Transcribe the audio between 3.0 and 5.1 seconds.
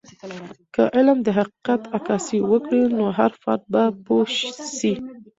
هر فرد به پوه سي.